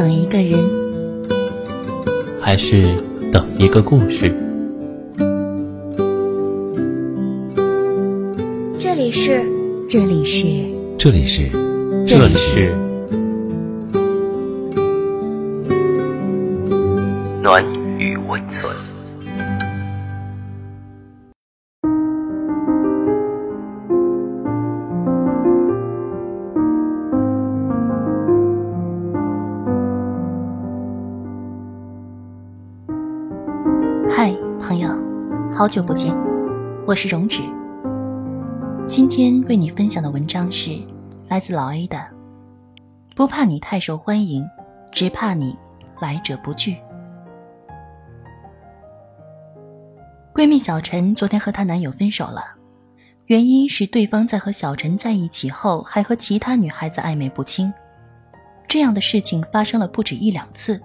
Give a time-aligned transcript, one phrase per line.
[0.00, 0.58] 等一个人，
[2.40, 2.96] 还是
[3.30, 4.34] 等一个故事？
[8.78, 9.44] 这里是，
[9.86, 10.46] 这里是，
[10.96, 11.50] 这里是，
[12.06, 12.74] 这里是。
[17.42, 17.62] 暖
[17.98, 18.74] 与温存。
[35.60, 36.16] 好久不见，
[36.86, 37.42] 我是荣止。
[38.88, 40.70] 今天为你分享的文章是
[41.28, 42.02] 来自老 A 的，
[43.14, 44.42] 不怕你太受欢迎，
[44.90, 45.54] 只怕你
[46.00, 46.78] 来者不拒。
[50.32, 52.42] 闺蜜小陈昨天和她男友分手了，
[53.26, 57.70] 原因是对方在和小陈在一起后，还和其他女孩子暧昧不清。
[58.66, 60.80] 这样的事情发生了不止一两次，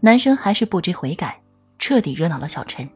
[0.00, 1.38] 男生还是不知悔改。
[1.78, 2.88] 彻底惹恼了小陈。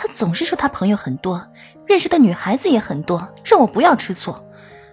[0.00, 1.44] 他总是说他朋友很多，
[1.84, 4.32] 认识的女孩子也很多，让我不要吃醋。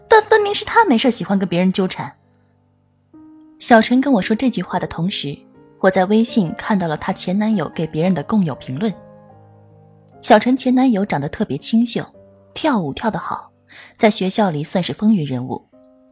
[0.08, 2.12] 但分明是他没事喜欢跟别人纠缠。
[3.60, 5.38] 小陈跟我说这句话的同时，
[5.80, 8.92] 我在微信看到了她前男友给别人的共有评论。
[10.24, 12.04] 小陈前男友长得特别清秀，
[12.56, 13.52] 跳舞跳得好，
[13.98, 15.64] 在学校里算是风云人物，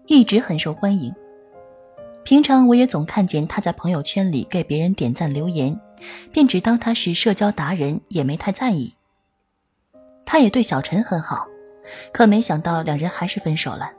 [0.05, 1.11] 一直很受欢迎。
[2.23, 5.80] 平常我也总看见他在朋友圈里给别人点赞留言，
[6.31, 8.93] 便只当他是社交达人，也没太在意。
[10.25, 11.47] 他也对小陈很好，
[12.11, 13.91] 可没想到两人还是分手了。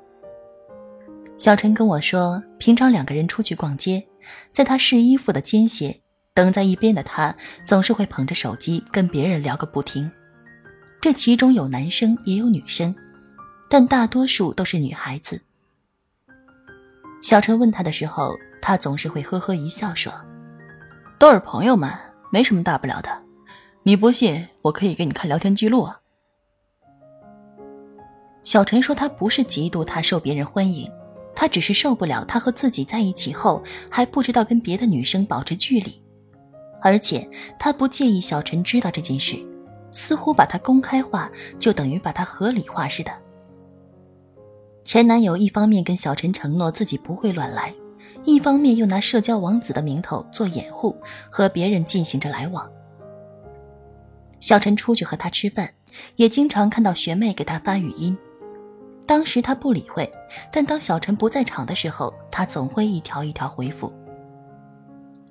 [1.36, 4.06] 小陈跟我说，平常两个人出去逛街，
[4.52, 6.00] 在他试衣服的间隙，
[6.32, 7.34] 等在一边的他
[7.66, 10.10] 总是会捧着手机跟别人聊个不停。
[11.00, 12.94] 这其中有男生也有女生，
[13.69, 15.42] 但大多数都是女孩子。
[17.20, 20.12] 小陈问他的时候，他总是会呵呵一笑，说
[21.19, 21.98] ：“都是朋友嘛，
[22.30, 23.08] 没什么大不了的。
[23.82, 26.00] 你不信，我可以给你看聊天记录啊。”
[28.44, 30.91] 小陈说：“他不是嫉妒他受别人欢迎，
[31.34, 36.02] 他只是受不了他和自己在一起后还不知道跟别的女生保持距离，
[36.82, 39.38] 而且他不介意小陈知道这件事，
[39.91, 43.10] 似乎把他公开化就等于把他合理化似的。”
[44.84, 47.75] 前男友一方面跟小陈承诺自己不会乱来，
[48.25, 50.97] 一方面又拿社交王子的名头做掩护，
[51.31, 52.70] 和别人进行着来往。
[54.41, 55.70] 小陈出去和他吃饭，
[56.16, 58.16] 也经常看到学妹给他发语音，
[59.06, 60.10] 当时他不理会，
[60.53, 63.93] 但当小陈不在场的时候，他总会一条一条回复。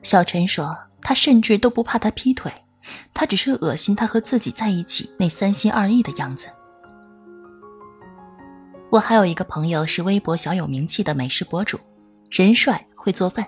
[0.02, 2.52] 小陈说，他甚至都不怕他劈腿，
[3.14, 6.48] 他只是恶心他和自己在一起那三心二意的样子。
[8.90, 11.80] 我还有一个朋友是微博小有名气的美食博主，
[12.34, 13.48] 人帅会做饭，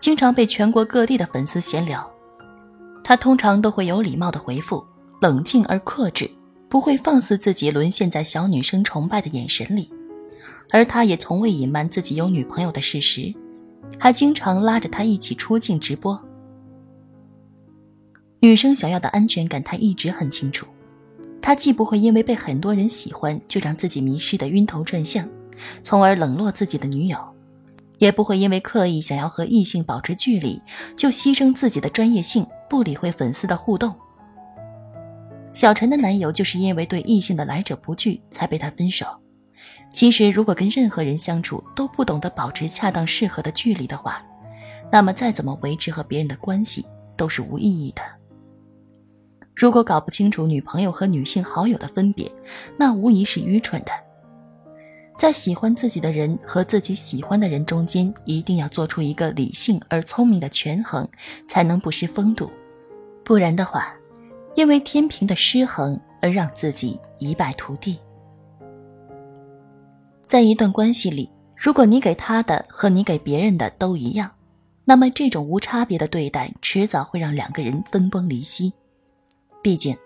[0.00, 2.12] 经常被全国各地的粉丝闲聊。
[3.04, 4.84] 他通常都会有礼貌的回复，
[5.20, 6.28] 冷静而克制，
[6.68, 9.88] 不会放肆自己沦陷在小女生崇拜的眼神里。
[10.72, 13.32] 而他也从未隐瞒自己有女朋友的事实，
[13.96, 16.20] 还经常拉着她一起出镜直播。
[18.40, 20.66] 女生想要的安全感，他一直很清楚。
[21.40, 25.28] 他既不会因为被很多人喜欢就让自己迷失的晕头转向，
[25.84, 27.16] 从而冷落自己的女友，
[27.98, 30.60] 也不会因为刻意想要和异性保持距离
[30.96, 33.94] 就牺牲自己的专业性，不理会粉丝的互动。
[35.52, 39.06] 小陈的男友就是因为对异性的来者不拒才被他分手。
[39.90, 44.22] 其实，如果跟任何人相处都不懂得保持恰当适合的距离的话，
[44.92, 46.84] 那么再怎么维持和别人的关系
[47.16, 48.02] 都是无意义的。
[49.54, 52.30] 如果搞不清楚女朋友和女性好友的分别，
[52.76, 54.05] 那无疑是愚蠢的。
[55.18, 61.08] 在喜欢自己的人和自己喜欢的人中间，一定要做出一个理性而聪明的权衡，
[61.48, 62.50] 才能不失风度。
[63.24, 63.94] 不然的话，
[64.54, 67.98] 因为天平的失衡而让自己一败涂地。
[70.26, 74.30] 在一段关系里，如果你给他的和你给别人的都一样，
[74.84, 78.72] 那么这种无差别的对待，迟早会让两个人分崩离析。
[79.62, 79.96] 毕竟，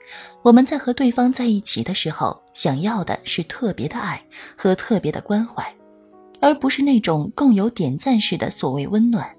[0.43, 4.23] 我们在和对方在一起的时候，想要的是特别的爱
[4.55, 5.75] 和特别的关怀，
[6.43, 9.35] 而不是那种共有点赞式的所谓温暖。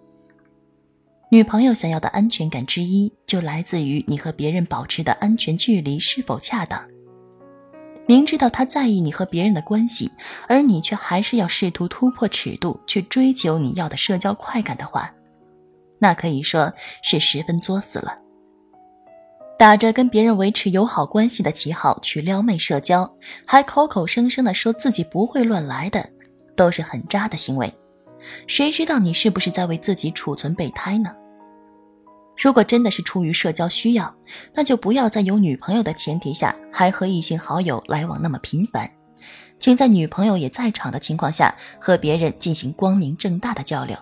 [1.30, 6.84] 女朋友想要的安全感之一，就来自于你和别人保持的安全距离是否恰当。
[8.08, 10.10] 明知道他在意你和别人的关系，
[10.48, 15.14] 而你却还是要试图突破尺度去追求你要的社交快感的话，
[16.00, 16.74] 那可以说
[17.04, 18.18] 是十分作死了。
[19.62, 23.08] 打着跟别人维持友好关系的旗号去撩妹社交，
[23.46, 26.04] 还口口声声的说自己不会乱来的，
[26.56, 27.72] 都是很渣的行为。
[28.48, 31.16] 谁知道你是不是在为自己储存备胎呢？
[32.36, 34.12] 如果真的是出于社交需要，
[34.52, 38.92] 那就不要在有女朋友的前提下还和异性好友来往那么频繁，
[39.60, 43.96] 请在女朋友也在场的情况下和别人进行光明正大的交流。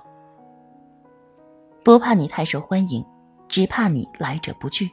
[1.84, 3.04] 不怕你太受欢迎，
[3.50, 4.90] 只怕你来者不拒。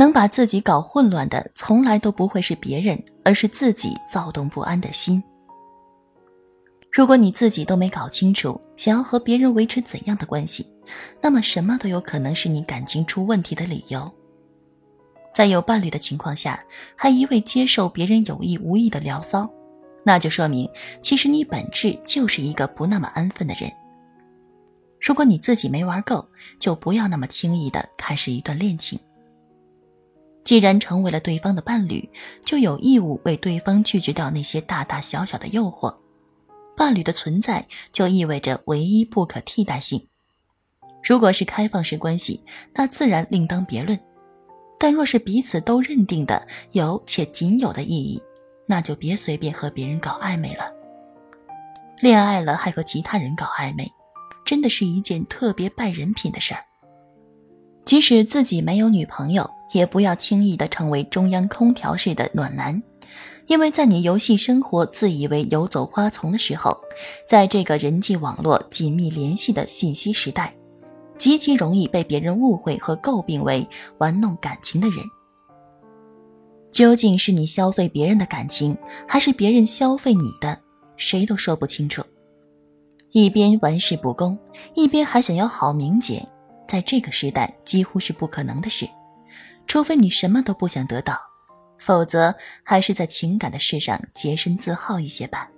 [0.00, 5.22] 能把自己搞混乱的，从来都不会是别人，而是自己躁动不安的心。
[6.90, 10.66] 如果你自己都没搞清楚，想要和别人维持怎样的关系，
[11.20, 14.10] 那么什么都有可能是你感情出问题的理由。
[15.34, 16.64] 在有伴侣的情况下，
[16.96, 19.52] 还一味接受别人有意无意的聊骚，
[20.02, 20.66] 那就说明
[21.02, 23.70] 其实你本质就是一个不那么安分的人。
[24.98, 26.26] 如果你自己没玩够，
[26.58, 28.98] 就不要那么轻易的开始一段恋情。
[30.44, 32.08] 既然成为了对方的伴侣，
[32.44, 35.94] 就有义务为对方拒绝掉那些大大小小的诱惑。
[36.76, 40.08] 伴侣的存在就意味着唯一不可替代性。
[41.02, 42.42] 如果是开放式关系，
[42.74, 43.98] 那自然另当别论；
[44.78, 48.22] 但若是彼此都认定的有且仅有的意义，
[48.66, 50.72] 那就别随便和别人搞暧昧了。
[52.00, 53.90] 恋爱了还和其他人搞暧昧，
[54.44, 56.64] 真的是一件特别败人品的事儿。
[57.84, 62.82] 即使自己没有女朋友，也不要轻易的成为中央空调式的暖男。
[63.46, 66.76] 因为在你游戏生活自以为游走花丛的时候，
[67.28, 70.54] 在这个人际网络紧密联系的信息时代，
[71.16, 73.66] 极其容易被别人误会和诟病为
[73.98, 75.04] 玩弄感情的人。
[76.70, 78.76] 究竟是你消费别人的感情，
[79.08, 80.56] 还是别人消费你的，
[80.96, 82.00] 谁都说不清楚。
[83.10, 84.38] 一边玩世不恭，
[84.74, 86.24] 一边还想要好名节，
[86.68, 88.88] 在这个时代几乎是不可能的事，
[89.66, 91.18] 除非你什么都不想得到。
[91.78, 95.50] 否则，还是在情感的事上洁身自好一些吧。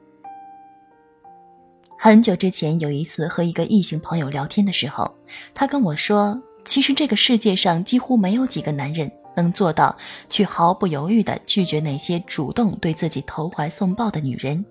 [1.98, 5.12] 很久之前，有一次和一个异性朋友聊天的时候，
[5.52, 9.96] 他跟我说：“其实这个世界上几乎没有几个男人能做到
[10.28, 14.64] 去毫不犹豫地拒绝那些主动对自己投怀送抱的女人，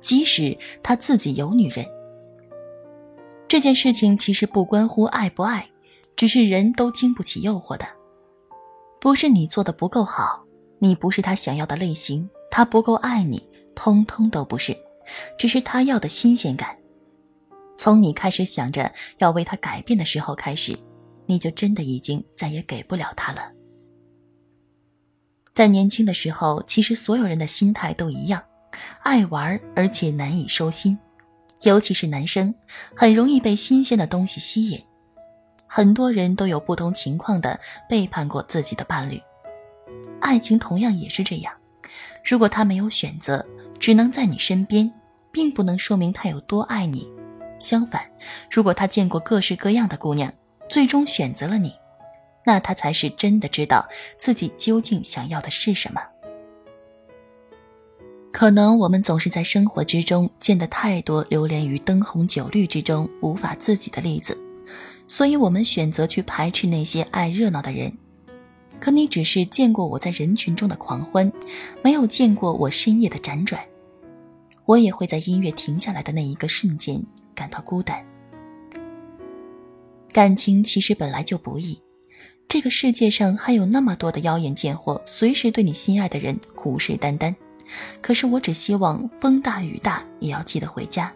[0.00, 1.86] 即使他自己有女人。
[3.46, 5.68] 这件事情其实不关乎爱不爱，
[6.16, 7.86] 只是人都经不起诱惑的，
[9.02, 10.46] 不是你做的不够好。”
[10.78, 13.40] 你不是他想要的类型，他不够爱你，
[13.72, 14.76] 通通都不是，
[15.38, 16.76] 只是他要的新鲜感。
[17.78, 20.76] 从你开始想着要为他改变的时候开始，
[21.26, 23.52] 你就真的已经再也给不了他了。
[25.54, 28.42] 在年轻的时候，其实所有人的心态都一样，
[29.04, 30.98] 爱玩而且难以收心，
[31.60, 32.52] 尤其是男生，
[32.96, 34.82] 很容易被新鲜的东西吸引。
[35.74, 37.58] 很多人都有不同情况的
[37.88, 39.18] 背叛过自己的伴侣。
[40.20, 41.50] 爱情同样也是这样，
[42.22, 43.42] 如果他没有选择，
[43.80, 44.92] 只能在你身边，
[45.30, 47.10] 并不能说明他有多爱你。
[47.58, 48.02] 相反，
[48.50, 50.30] 如果他见过各式各样的姑娘，
[50.68, 51.72] 最终选择了你，
[52.44, 53.88] 那他才是真的知道
[54.18, 56.02] 自己究竟想要的是什么。
[58.30, 64.38] 可能我们总是在生活之中见得太多流连于灯红酒绿之中无法自己的例子，
[65.12, 67.92] 所以我们选择去排斥那些爱热闹的人。
[68.80, 71.30] 可你只是见过我在人群中的狂欢，
[71.84, 73.62] 没有见过我深夜的辗转。
[74.64, 76.98] 我也会在音乐停下来的那一个瞬间
[77.34, 78.02] 感到孤单。
[80.10, 81.78] 感情其实本来就不易，
[82.48, 87.34] 这个世界上还有那么多的妖艳贱货，随时对你心爱的人虎视眈眈。
[88.00, 91.14] 可是我只希望风大雨大也要记得回家，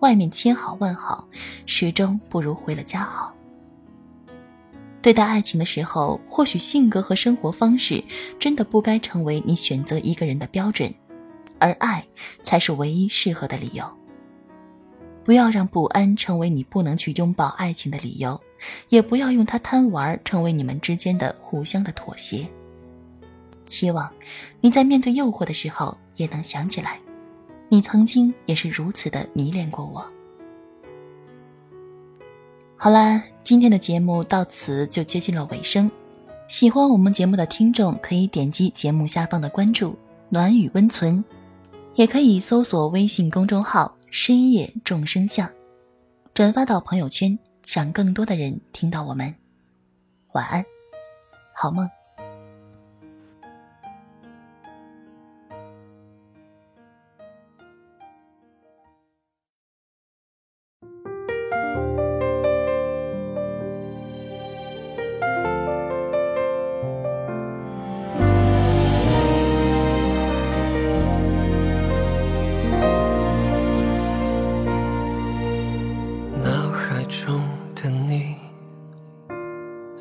[0.00, 1.28] 外面千好万好，
[1.66, 3.34] 始终不如回了家好。
[5.02, 8.02] 对待爱情的时候，或许性格和生活方式
[8.38, 10.92] 真的不该成为你选择一个人的标准，
[11.58, 12.04] 而爱
[12.42, 13.84] 才是唯一适合的理由。
[15.22, 18.40] 不要让不安成为你不能去拥抱爱情的理由，
[18.88, 22.48] 也不要用他贪玩成为你们之间的互相的妥协。
[23.68, 24.10] 希望
[24.60, 26.98] 你在面对诱惑的时候，也能想起来，
[27.72, 30.04] 你曾经也是如此的迷恋过我。
[32.76, 35.88] 好啦，今天的节目到此就接近了尾声。
[36.48, 39.96] 喜欢我们节目的听众可以点击节目下方的关注
[40.28, 41.24] “暖雨温存”，
[41.94, 45.48] 也可以搜索微信公众号“深夜众生相”，
[46.34, 49.32] 转发到朋友圈，让更多的人听到我们。
[50.32, 50.64] 晚安，
[51.54, 51.99] 好梦。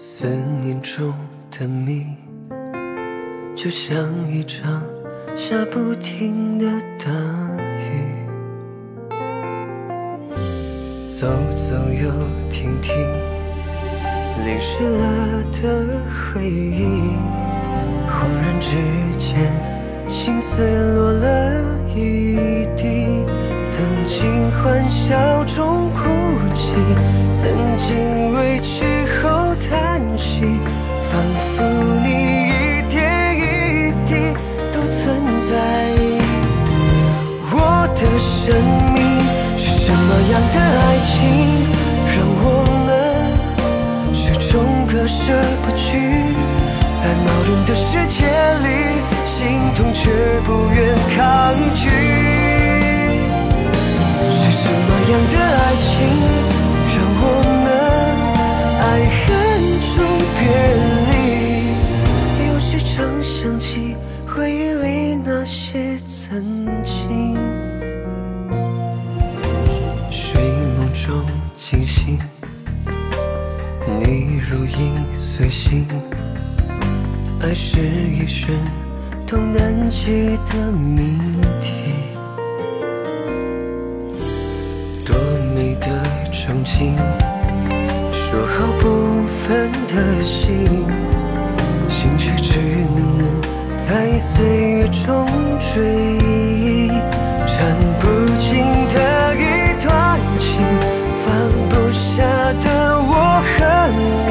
[0.01, 0.27] 思
[0.61, 1.13] 念中
[1.51, 2.05] 的谜，
[3.53, 3.97] 就像
[4.31, 4.81] 一场
[5.35, 6.65] 下不停的
[6.97, 7.11] 大
[7.77, 8.07] 雨，
[11.05, 12.13] 走走又
[12.49, 12.95] 停停，
[14.45, 16.85] 淋湿了的回忆，
[18.07, 18.77] 恍然之
[19.17, 19.51] 间，
[20.07, 20.65] 心碎
[20.95, 21.61] 落了
[21.93, 23.25] 一地。
[23.71, 26.08] 曾经欢笑中哭
[45.29, 45.99] 终割舍不去？
[47.01, 48.25] 在矛盾的世界
[48.63, 48.67] 里，
[49.25, 50.09] 心痛却
[50.43, 52.28] 不愿抗拒。
[79.29, 81.19] 都难解的谜
[81.61, 81.69] 题。
[85.05, 85.15] 多
[85.53, 85.85] 美的
[86.33, 86.95] 憧憬，
[88.11, 90.65] 说好不分的心，
[91.87, 92.59] 心却只
[93.19, 93.21] 能
[93.77, 95.27] 在岁月中
[95.59, 96.89] 追忆，
[97.45, 98.09] 缠不
[98.39, 100.59] 尽的一段情，
[101.23, 101.29] 放
[101.69, 102.25] 不下
[102.63, 103.11] 的我
[103.45, 103.57] 和
[104.25, 104.27] 你，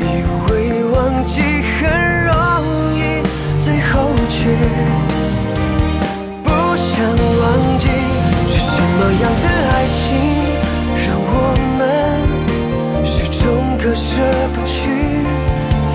[0.00, 0.02] 以
[0.50, 0.52] 为
[0.86, 1.40] 忘记
[4.44, 4.50] 去
[6.42, 6.92] 不想
[7.40, 7.42] 忘
[7.78, 7.88] 记。
[8.46, 10.04] 是什么样的爱情，
[11.00, 11.32] 让我
[11.78, 11.80] 们
[13.06, 13.42] 始终
[13.78, 14.10] 割舍
[14.54, 14.76] 不去？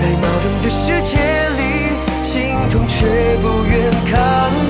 [0.20, 1.14] 矛盾的世界
[1.58, 1.60] 里，
[2.24, 2.34] 心
[2.70, 2.96] 痛却
[3.40, 3.72] 不愿
[4.10, 4.12] 抗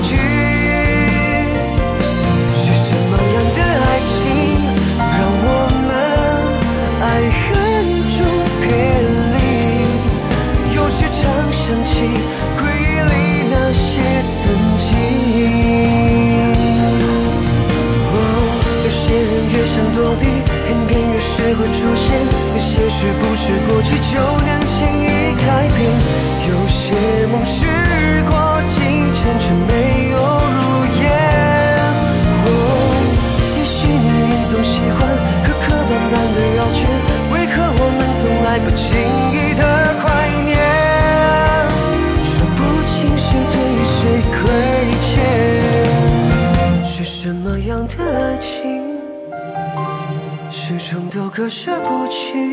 [50.83, 52.51] 终都割舍不去？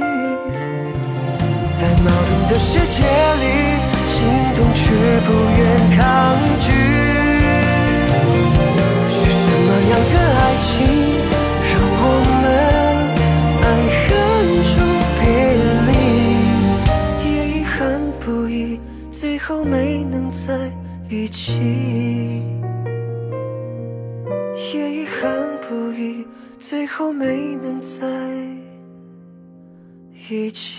[1.80, 3.44] 在矛盾的世界里，
[4.10, 4.18] 心
[4.54, 4.84] 动却
[5.26, 5.60] 不愿
[5.96, 6.97] 抗拒。
[30.30, 30.77] 一起。